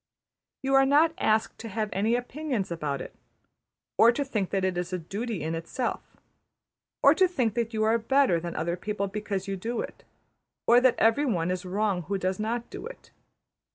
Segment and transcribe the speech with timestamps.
[0.63, 3.15] You are not asked to have any opinions about it;
[3.99, 6.01] or to think that it is a duty in itself;
[7.03, 10.03] or to think that you are better than other people because you do it,
[10.65, 13.11] or that every one is wrong who does not do it.